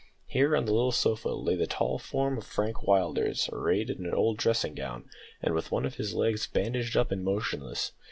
Here, 0.25 0.57
on 0.57 0.65
the 0.65 0.73
little 0.73 0.91
sofa, 0.91 1.29
lay 1.29 1.55
the 1.55 1.67
tall 1.67 1.99
form 1.99 2.39
of 2.39 2.43
Frank 2.47 2.77
Willders, 2.77 3.47
arrayed 3.53 3.91
in 3.91 4.03
an 4.03 4.15
old 4.15 4.37
dressing 4.37 4.73
gown, 4.73 5.07
and 5.43 5.53
with 5.53 5.71
one 5.71 5.85
of 5.85 5.97
his 5.97 6.15
legs 6.15 6.47
bandaged 6.47 6.97
up 6.97 7.11
and 7.11 7.23
motionless. 7.23 7.91